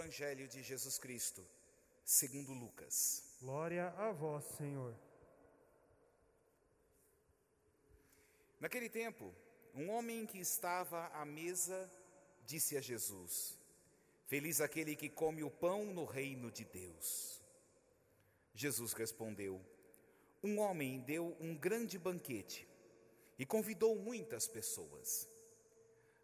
Evangelho 0.00 0.48
de 0.48 0.62
Jesus 0.62 0.96
Cristo, 0.96 1.46
segundo 2.02 2.54
Lucas. 2.54 3.22
Glória 3.38 3.88
a 3.98 4.10
vós, 4.10 4.42
Senhor. 4.56 4.94
Naquele 8.58 8.88
tempo, 8.88 9.30
um 9.74 9.90
homem 9.90 10.24
que 10.24 10.38
estava 10.38 11.08
à 11.08 11.26
mesa 11.26 11.92
disse 12.46 12.78
a 12.78 12.80
Jesus: 12.80 13.58
Feliz 14.26 14.62
aquele 14.62 14.96
que 14.96 15.10
come 15.10 15.44
o 15.44 15.50
pão 15.50 15.84
no 15.84 16.06
reino 16.06 16.50
de 16.50 16.64
Deus. 16.64 17.38
Jesus 18.54 18.94
respondeu: 18.94 19.60
Um 20.42 20.60
homem 20.60 21.00
deu 21.00 21.36
um 21.38 21.54
grande 21.54 21.98
banquete 21.98 22.66
e 23.38 23.44
convidou 23.44 23.94
muitas 23.96 24.48
pessoas. 24.48 25.28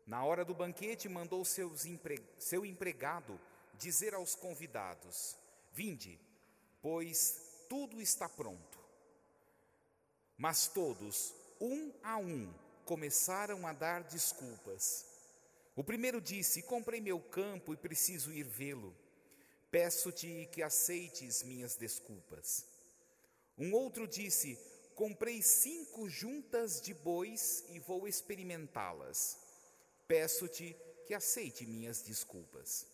Na 0.07 0.25
hora 0.25 0.47
do 0.47 0.55
banquete, 0.55 1.11
mandou 1.11 1.43
empre... 1.85 2.25
seu 2.39 2.65
empregado 2.65 3.39
dizer 3.79 4.15
aos 4.15 4.35
convidados: 4.35 5.37
Vinde, 5.73 6.21
pois 6.83 7.65
tudo 7.69 8.01
está 8.01 8.29
pronto. 8.29 8.79
Mas 10.37 10.69
todos, 10.69 11.35
um 11.61 11.93
a 12.03 12.19
um, 12.19 12.53
começaram 12.85 13.67
a 13.67 13.73
dar 13.73 14.05
desculpas. 14.05 15.07
O 15.75 15.83
primeiro 15.83 16.21
disse: 16.21 16.63
Comprei 16.63 17.01
meu 17.01 17.21
campo 17.21 17.73
e 17.73 17.77
preciso 17.77 18.33
ir 18.33 18.45
vê-lo. 18.45 18.95
Peço-te 19.71 20.49
que 20.53 20.63
aceites 20.63 21.43
minhas 21.43 21.77
desculpas. 21.77 22.65
Um 23.59 23.73
outro 23.73 24.07
disse: 24.07 24.59
Comprei 24.95 25.43
cinco 25.43 26.09
juntas 26.09 26.81
de 26.81 26.95
bois 26.95 27.65
e 27.69 27.79
vou 27.79 28.09
experimentá-las. 28.09 29.39
Peço-te 30.09 30.77
que 31.07 31.15
aceite 31.15 31.67
minhas 31.67 32.01
desculpas. 32.01 32.87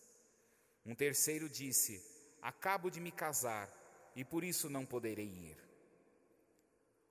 Um 0.84 0.95
terceiro 0.95 1.48
disse: 1.48 2.04
Acabo 2.41 2.91
de 2.91 3.00
me 3.00 3.12
casar 3.12 3.70
e 4.16 4.24
por 4.24 4.42
isso 4.45 4.69
não 4.69 4.84
poderei 4.84 5.27
ir. 5.27 5.56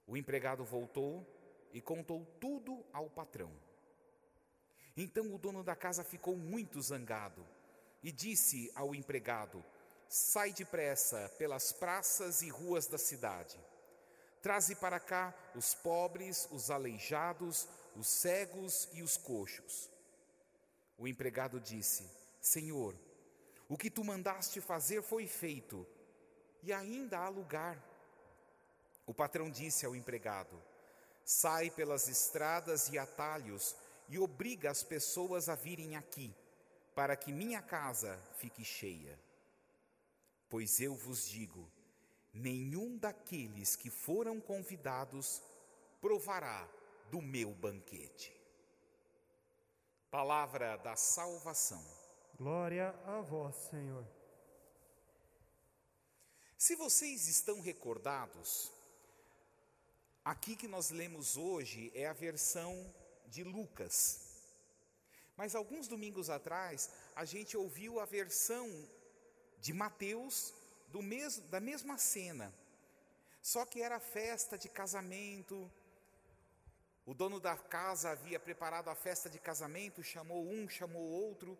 O 0.05 0.17
empregado 0.17 0.63
voltou 0.63 1.25
e 1.73 1.81
contou 1.81 2.25
tudo 2.39 2.85
ao 2.91 3.09
patrão. 3.09 3.51
Então 4.95 5.33
o 5.33 5.37
dono 5.37 5.63
da 5.63 5.75
casa 5.75 6.03
ficou 6.03 6.35
muito 6.35 6.81
zangado 6.81 7.47
e 8.03 8.11
disse 8.11 8.69
ao 8.75 8.93
empregado: 8.93 9.63
Sai 10.09 10.51
depressa 10.51 11.29
pelas 11.37 11.71
praças 11.71 12.41
e 12.41 12.49
ruas 12.49 12.87
da 12.87 12.97
cidade. 12.97 13.57
Traze 14.41 14.75
para 14.75 14.99
cá 14.99 15.33
os 15.55 15.73
pobres, 15.75 16.47
os 16.51 16.69
aleijados, 16.69 17.67
os 17.95 18.07
cegos 18.07 18.89
e 18.91 19.01
os 19.01 19.15
coxos. 19.15 19.89
O 20.97 21.07
empregado 21.07 21.59
disse: 21.59 22.09
Senhor, 22.41 22.95
o 23.71 23.77
que 23.77 23.89
tu 23.89 24.03
mandaste 24.03 24.59
fazer 24.59 25.01
foi 25.01 25.25
feito, 25.25 25.87
e 26.61 26.73
ainda 26.73 27.19
há 27.19 27.29
lugar. 27.29 27.81
O 29.05 29.13
patrão 29.13 29.49
disse 29.49 29.85
ao 29.85 29.95
empregado: 29.95 30.61
Sai 31.23 31.69
pelas 31.69 32.09
estradas 32.09 32.89
e 32.89 32.99
atalhos 32.99 33.73
e 34.09 34.19
obriga 34.19 34.69
as 34.69 34.83
pessoas 34.83 35.47
a 35.47 35.55
virem 35.55 35.95
aqui, 35.95 36.35
para 36.93 37.15
que 37.15 37.31
minha 37.31 37.61
casa 37.61 38.21
fique 38.35 38.61
cheia. 38.65 39.17
Pois 40.49 40.81
eu 40.81 40.93
vos 40.93 41.25
digo: 41.25 41.65
nenhum 42.33 42.97
daqueles 42.97 43.77
que 43.77 43.89
foram 43.89 44.41
convidados 44.41 45.41
provará 46.01 46.67
do 47.09 47.21
meu 47.21 47.53
banquete. 47.53 48.35
Palavra 50.09 50.75
da 50.75 50.97
salvação. 50.97 52.00
Glória 52.43 52.89
a 53.05 53.21
vós, 53.21 53.55
Senhor. 53.69 54.03
Se 56.57 56.75
vocês 56.75 57.27
estão 57.27 57.61
recordados, 57.61 58.71
aqui 60.25 60.55
que 60.55 60.67
nós 60.67 60.89
lemos 60.89 61.37
hoje 61.37 61.91
é 61.93 62.07
a 62.07 62.13
versão 62.13 62.73
de 63.27 63.43
Lucas. 63.43 64.41
Mas 65.37 65.53
alguns 65.53 65.87
domingos 65.87 66.31
atrás, 66.31 66.89
a 67.15 67.25
gente 67.25 67.55
ouviu 67.55 67.99
a 67.99 68.05
versão 68.05 68.67
de 69.59 69.71
Mateus 69.71 70.51
do 70.87 71.03
mesmo, 71.03 71.47
da 71.49 71.59
mesma 71.59 71.99
cena. 71.99 72.51
Só 73.39 73.67
que 73.67 73.83
era 73.83 73.99
festa 73.99 74.57
de 74.57 74.67
casamento. 74.67 75.71
O 77.05 77.13
dono 77.13 77.39
da 77.39 77.55
casa 77.55 78.09
havia 78.09 78.39
preparado 78.39 78.89
a 78.89 78.95
festa 78.95 79.29
de 79.29 79.37
casamento, 79.37 80.01
chamou 80.01 80.43
um, 80.43 80.67
chamou 80.67 81.03
outro. 81.03 81.55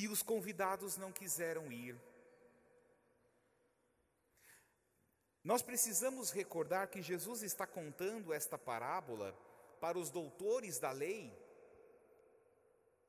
E 0.00 0.06
os 0.06 0.22
convidados 0.22 0.96
não 0.96 1.10
quiseram 1.10 1.72
ir. 1.72 2.00
Nós 5.42 5.60
precisamos 5.60 6.30
recordar 6.30 6.86
que 6.86 7.02
Jesus 7.02 7.42
está 7.42 7.66
contando 7.66 8.32
esta 8.32 8.56
parábola 8.56 9.36
para 9.80 9.98
os 9.98 10.08
doutores 10.08 10.78
da 10.78 10.92
lei 10.92 11.36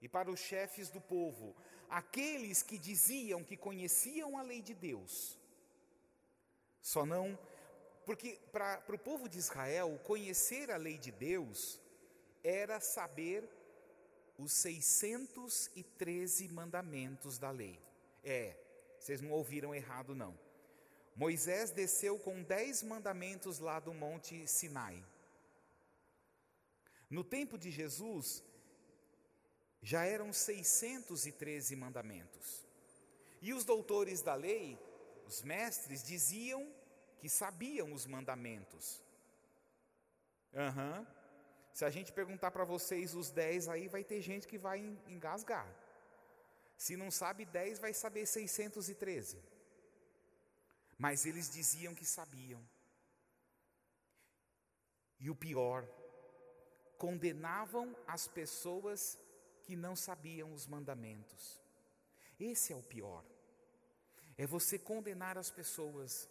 e 0.01 0.09
para 0.09 0.31
os 0.31 0.39
chefes 0.39 0.89
do 0.89 0.99
povo, 0.99 1.55
aqueles 1.87 2.63
que 2.63 2.79
diziam 2.79 3.43
que 3.43 3.55
conheciam 3.55 4.35
a 4.35 4.41
lei 4.41 4.59
de 4.59 4.73
Deus. 4.73 5.37
Só 6.81 7.05
não, 7.05 7.37
porque 8.03 8.39
para, 8.51 8.81
para 8.81 8.95
o 8.95 9.05
povo 9.09 9.29
de 9.29 9.37
Israel, 9.37 10.01
conhecer 10.03 10.71
a 10.71 10.77
lei 10.77 10.97
de 10.97 11.11
Deus 11.11 11.79
era 12.43 12.79
saber 12.79 13.47
os 14.39 14.53
613 14.53 16.47
mandamentos 16.47 17.37
da 17.37 17.51
lei. 17.51 17.77
É, 18.23 18.55
vocês 18.97 19.19
não 19.19 19.31
ouviram 19.31 19.75
errado, 19.75 20.15
não. 20.15 20.39
Moisés 21.13 21.71
desceu 21.71 22.17
com 22.17 22.41
dez 22.41 22.81
mandamentos 22.81 23.59
lá 23.59 23.81
do 23.81 23.93
Monte 23.93 24.47
Sinai. 24.47 25.05
No 27.09 27.21
tempo 27.21 27.57
de 27.57 27.69
Jesus, 27.69 28.41
já 29.81 30.05
eram 30.05 30.31
613 30.31 31.75
mandamentos. 31.75 32.65
E 33.41 33.53
os 33.53 33.65
doutores 33.65 34.21
da 34.21 34.35
lei, 34.35 34.79
os 35.27 35.41
mestres, 35.41 36.01
diziam 36.01 36.73
que 37.19 37.27
sabiam 37.27 37.91
os 37.91 38.05
mandamentos. 38.05 39.03
Aham. 40.53 40.99
Uhum. 40.99 41.18
Se 41.73 41.85
a 41.85 41.89
gente 41.89 42.11
perguntar 42.11 42.51
para 42.51 42.63
vocês 42.63 43.13
os 43.13 43.29
10 43.31 43.69
aí, 43.69 43.87
vai 43.87 44.03
ter 44.03 44.21
gente 44.21 44.47
que 44.47 44.57
vai 44.57 44.79
engasgar. 45.07 45.67
Se 46.77 46.95
não 46.95 47.11
sabe 47.11 47.45
10, 47.45 47.79
vai 47.79 47.93
saber 47.93 48.25
613 48.25 49.37
mas 50.99 51.25
eles 51.25 51.49
diziam 51.49 51.95
que 51.95 52.05
sabiam. 52.05 52.61
E 55.17 55.29
o 55.29 55.35
pior, 55.35 55.87
condenavam 56.97 57.95
as 58.05 58.27
pessoas 58.27 59.17
que 59.63 59.77
não 59.77 59.95
sabiam 59.95 60.53
os 60.53 60.67
mandamentos. 60.67 61.57
Esse 62.37 62.73
é 62.73 62.75
o 62.75 62.83
pior. 62.83 63.23
É 64.37 64.45
você 64.45 64.77
condenar 64.77 65.37
as 65.37 65.49
pessoas. 65.49 66.29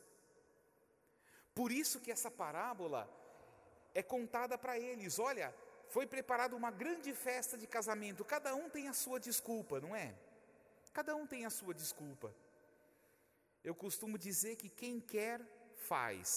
Por 1.54 1.72
isso 1.72 2.00
que 2.00 2.10
essa 2.10 2.30
parábola 2.30 3.08
é 3.98 4.02
contada 4.14 4.56
para 4.56 4.78
eles. 4.78 5.18
Olha, 5.18 5.52
foi 5.94 6.06
preparada 6.06 6.54
uma 6.54 6.70
grande 6.70 7.12
festa 7.12 7.54
de 7.62 7.66
casamento. 7.66 8.24
Cada 8.34 8.54
um 8.54 8.66
tem 8.70 8.86
a 8.88 8.92
sua 8.92 9.18
desculpa, 9.28 9.80
não 9.80 9.92
é? 10.04 10.14
Cada 10.92 11.16
um 11.16 11.26
tem 11.26 11.44
a 11.44 11.50
sua 11.50 11.74
desculpa. 11.74 12.32
Eu 13.68 13.74
costumo 13.74 14.16
dizer 14.16 14.54
que 14.56 14.68
quem 14.68 15.00
quer, 15.00 15.40
faz. 15.90 16.28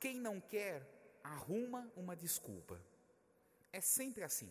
Quem 0.00 0.18
não 0.18 0.40
quer, 0.40 0.76
arruma 1.22 1.82
uma 1.94 2.16
desculpa. 2.16 2.80
É 3.70 3.82
sempre 3.82 4.24
assim. 4.24 4.50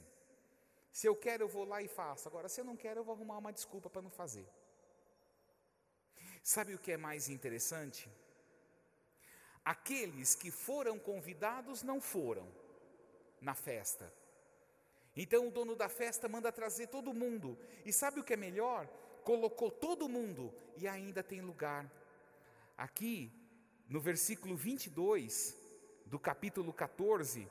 Se 0.92 1.08
eu 1.08 1.16
quero, 1.16 1.44
eu 1.46 1.48
vou 1.48 1.66
lá 1.66 1.82
e 1.82 1.88
faço. 1.88 2.28
Agora, 2.28 2.48
se 2.50 2.62
eu 2.62 2.66
não 2.66 2.78
quero, 2.78 3.00
eu 3.00 3.04
vou 3.04 3.16
arrumar 3.16 3.40
uma 3.40 3.54
desculpa 3.60 3.90
para 3.90 4.02
não 4.02 4.12
fazer. 4.12 4.48
Sabe 6.44 6.76
o 6.76 6.80
que 6.80 6.92
é 6.92 6.98
mais 6.98 7.30
interessante? 7.30 8.08
Aqueles 9.74 10.36
que 10.36 10.52
foram 10.52 10.98
convidados 10.98 11.84
não 11.84 12.00
foram 12.00 12.48
na 13.42 13.54
festa. 13.54 14.06
Então 15.16 15.48
o 15.48 15.52
dono 15.52 15.76
da 15.76 15.90
festa 15.90 16.30
manda 16.30 16.52
trazer 16.60 16.88
todo 16.88 17.14
mundo. 17.24 17.58
E 17.86 17.92
sabe 17.92 18.20
o 18.20 18.24
que 18.24 18.34
é 18.34 18.38
melhor? 18.38 18.88
colocou 19.28 19.70
todo 19.70 20.08
mundo 20.08 20.54
e 20.78 20.88
ainda 20.88 21.22
tem 21.22 21.42
lugar. 21.42 21.84
Aqui, 22.78 23.30
no 23.90 24.00
versículo 24.00 24.56
22 24.56 25.54
do 26.06 26.18
capítulo 26.18 26.72
14, 26.72 27.46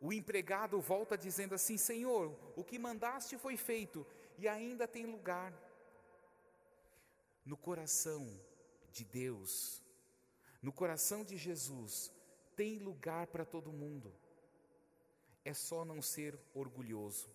o 0.00 0.10
empregado 0.10 0.80
volta 0.80 1.18
dizendo 1.18 1.54
assim: 1.54 1.76
Senhor, 1.76 2.34
o 2.56 2.64
que 2.64 2.78
mandaste 2.78 3.36
foi 3.36 3.58
feito 3.58 4.06
e 4.38 4.48
ainda 4.48 4.88
tem 4.88 5.04
lugar. 5.04 5.52
No 7.44 7.56
coração 7.56 8.26
de 8.90 9.04
Deus, 9.04 9.82
no 10.68 10.72
coração 10.72 11.24
de 11.24 11.34
Jesus, 11.38 12.12
tem 12.54 12.78
lugar 12.78 13.26
para 13.28 13.42
todo 13.42 13.72
mundo. 13.72 14.12
É 15.42 15.54
só 15.54 15.82
não 15.82 16.02
ser 16.02 16.38
orgulhoso. 16.52 17.26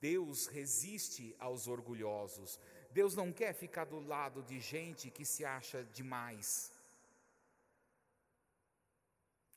Deus 0.00 0.46
resiste 0.46 1.34
aos 1.36 1.66
orgulhosos. 1.66 2.60
Deus 2.92 3.16
não 3.16 3.32
quer 3.32 3.52
ficar 3.54 3.86
do 3.86 3.98
lado 3.98 4.40
de 4.44 4.60
gente 4.60 5.10
que 5.10 5.24
se 5.24 5.44
acha 5.44 5.82
demais, 5.98 6.70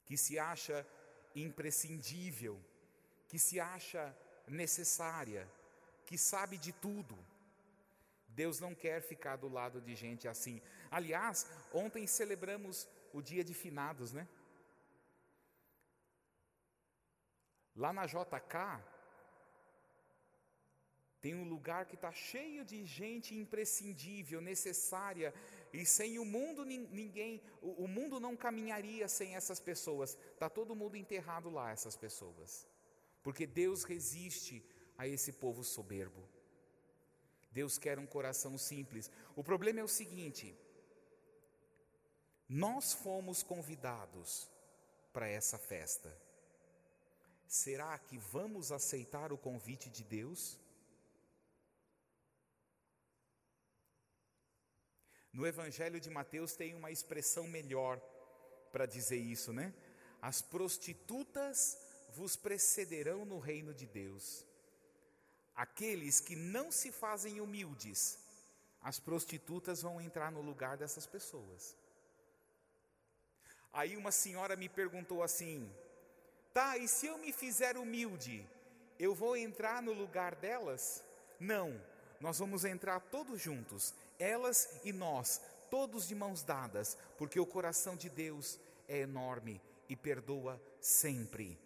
que 0.03 0.17
se 0.17 0.39
acha 0.39 0.83
imprescindível, 1.35 2.59
que 3.27 3.37
se 3.37 3.59
acha 3.59 4.03
necessária, 4.47 5.47
que 6.07 6.17
sabe 6.17 6.57
de 6.57 6.73
tudo. 6.73 7.15
Deus 8.41 8.59
não 8.65 8.73
quer 8.83 8.99
ficar 9.01 9.35
do 9.43 9.49
lado 9.57 9.81
de 9.87 9.93
gente 10.03 10.27
assim. 10.27 10.61
Aliás, 10.91 11.37
ontem 11.83 12.05
celebramos 12.05 12.87
o 13.11 13.19
dia 13.29 13.43
de 13.43 13.53
finados, 13.63 14.13
né? 14.17 14.27
Lá 17.83 17.91
na 17.97 18.05
JK, 18.05 18.55
tem 21.19 21.33
um 21.33 21.47
lugar 21.55 21.85
que 21.87 21.95
está 21.95 22.11
cheio 22.11 22.63
de 22.71 22.85
gente 22.85 23.33
imprescindível, 23.43 24.39
necessária, 24.39 25.33
e 25.73 25.83
sem 25.97 26.19
o 26.19 26.25
mundo 26.25 26.63
ninguém, 26.63 27.41
o, 27.59 27.85
o 27.85 27.87
mundo 27.87 28.19
não 28.19 28.35
caminharia 28.35 29.07
sem 29.07 29.35
essas 29.35 29.59
pessoas. 29.59 30.17
Está 30.33 30.47
todo 30.47 30.79
mundo 30.81 30.95
enterrado 30.95 31.49
lá, 31.49 31.71
essas 31.71 31.97
pessoas, 32.05 32.67
porque 33.23 33.47
Deus 33.47 33.83
resiste 33.83 34.63
a 34.95 35.07
esse 35.07 35.31
povo 35.33 35.63
soberbo. 35.63 36.36
Deus 37.59 37.77
quer 37.83 37.97
um 37.97 38.05
coração 38.05 38.55
simples. 38.57 39.09
O 39.35 39.43
problema 39.43 39.79
é 39.79 39.83
o 39.83 39.95
seguinte: 40.01 40.45
nós 42.47 42.93
fomos 42.93 43.41
convidados 43.41 44.47
para 45.11 45.27
essa 45.27 45.57
festa. 45.57 46.09
Será 47.47 47.97
que 47.97 48.17
vamos 48.17 48.71
aceitar 48.71 49.31
o 49.33 49.37
convite 49.37 49.89
de 49.89 50.03
Deus? 50.03 50.59
No 55.33 55.47
Evangelho 55.53 55.99
de 55.99 56.09
Mateus 56.09 56.55
tem 56.55 56.75
uma 56.75 56.91
expressão 56.91 57.47
melhor 57.47 57.99
para 58.71 58.85
dizer 58.85 59.21
isso, 59.35 59.51
né? 59.51 59.73
As 60.21 60.41
prostitutas 60.41 61.77
vos 62.17 62.35
precederão 62.35 63.25
no 63.25 63.39
reino 63.39 63.73
de 63.73 63.87
Deus. 63.87 64.46
Aqueles 65.57 66.19
que 66.19 66.35
não 66.35 66.71
se 66.71 66.91
fazem 66.91 67.41
humildes, 67.41 68.19
as 68.81 68.99
prostitutas 68.99 69.81
vão 69.81 69.99
entrar 69.99 70.31
no 70.31 70.41
lugar 70.41 70.77
dessas 70.77 71.07
pessoas. 71.07 71.75
Aí 73.73 73.97
uma 73.97 74.11
senhora 74.11 74.55
me 74.55 74.69
perguntou 74.69 75.23
assim: 75.23 75.69
tá, 76.53 76.77
e 76.77 76.87
se 76.87 77.07
eu 77.07 77.17
me 77.17 77.33
fizer 77.33 77.75
humilde, 77.75 78.47
eu 78.99 79.15
vou 79.15 79.35
entrar 79.35 79.81
no 79.81 79.93
lugar 79.93 80.35
delas? 80.35 81.03
Não, 81.39 81.83
nós 82.21 82.37
vamos 82.37 82.63
entrar 82.63 82.99
todos 82.99 83.41
juntos 83.41 83.93
elas 84.19 84.79
e 84.83 84.91
nós, 84.91 85.41
todos 85.69 86.07
de 86.07 86.15
mãos 86.15 86.43
dadas, 86.43 86.97
porque 87.17 87.39
o 87.39 87.45
coração 87.45 87.95
de 87.95 88.09
Deus 88.09 88.59
é 88.87 88.99
enorme 88.99 89.61
e 89.89 89.95
perdoa 89.95 90.61
sempre, 90.81 91.59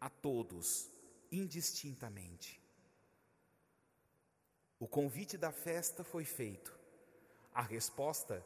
a 0.00 0.08
todos, 0.08 0.90
indistintamente. 1.30 2.60
O 4.80 4.86
convite 4.86 5.36
da 5.36 5.50
festa 5.50 6.04
foi 6.04 6.24
feito, 6.24 6.76
a 7.52 7.62
resposta 7.62 8.44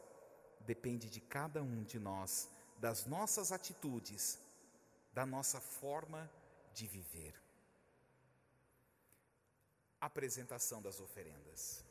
depende 0.61 1.09
de 1.09 1.21
cada 1.21 1.61
um 1.61 1.83
de 1.83 1.99
nós, 1.99 2.49
das 2.77 3.05
nossas 3.05 3.51
atitudes, 3.51 4.39
da 5.13 5.25
nossa 5.25 5.59
forma 5.59 6.29
de 6.73 6.87
viver. 6.87 7.35
Apresentação 10.01 10.81
das 10.81 10.99
oferendas. 10.99 11.85